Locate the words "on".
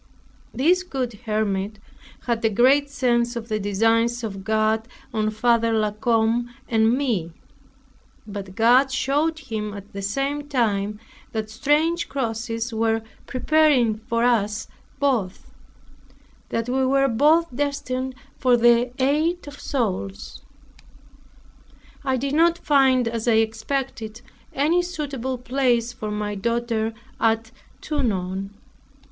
5.13-5.29